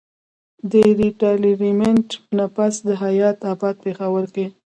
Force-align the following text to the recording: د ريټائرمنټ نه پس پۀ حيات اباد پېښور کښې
د 0.71 0.73
ريټائرمنټ 0.99 2.09
نه 2.37 2.45
پس 2.55 2.73
پۀ 2.83 2.93
حيات 3.03 3.37
اباد 3.51 3.75
پېښور 3.83 4.23
کښې 4.33 4.45